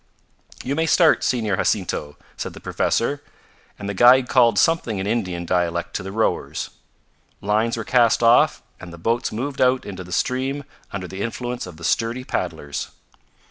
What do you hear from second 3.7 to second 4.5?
and the guide